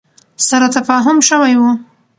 سره 0.47 0.67
تفاهم 0.75 1.17
شوی 1.27 1.53
ؤ 1.63 1.77